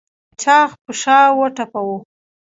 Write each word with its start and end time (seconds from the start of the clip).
چاغ 0.41 0.69
په 0.83 0.91
شا 1.01 1.17
وټپوه. 1.37 1.97